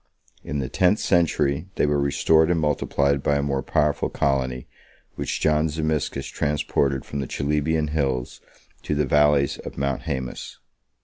22 0.41 0.49
In 0.49 0.57
the 0.59 0.67
tenth 0.67 0.97
century, 0.97 1.69
they 1.75 1.85
were 1.85 1.99
restored 2.01 2.49
and 2.49 2.59
multiplied 2.59 3.21
by 3.21 3.35
a 3.35 3.43
more 3.43 3.61
powerful 3.61 4.09
colony, 4.09 4.65
which 5.13 5.39
John 5.39 5.67
Zimisces 5.69 6.09
23 6.09 6.23
transported 6.23 7.05
from 7.05 7.19
the 7.19 7.27
Chalybian 7.27 7.91
hills 7.91 8.41
to 8.81 8.95
the 8.95 9.05
valleys 9.05 9.59
of 9.59 9.77
Mount 9.77 10.01
Haemus. 10.07 10.57